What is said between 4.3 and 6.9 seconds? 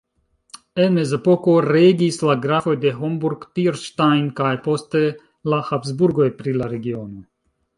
kaj poste la Habsburgoj pri la